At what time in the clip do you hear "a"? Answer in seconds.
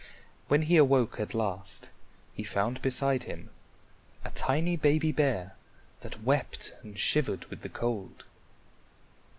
4.25-4.31